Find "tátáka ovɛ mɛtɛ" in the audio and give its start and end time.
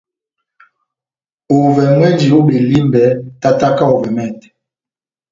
3.41-4.47